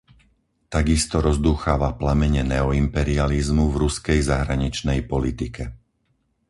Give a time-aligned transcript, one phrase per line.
[0.75, 5.63] Takisto rozdúchava plamene neoimperializmu v ruskej zahraničnej politike.